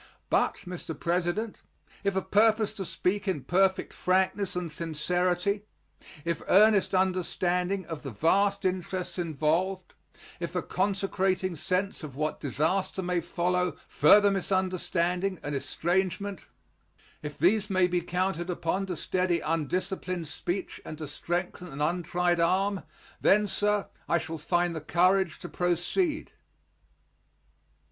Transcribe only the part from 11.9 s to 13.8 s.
of what disaster may follow